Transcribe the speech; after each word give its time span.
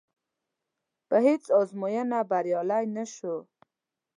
په 1.07 1.15
هېڅ 1.25 1.43
ازموینه 1.59 2.19
بریالی 2.29 2.85
نه 2.95 3.05
شو. 3.13 3.35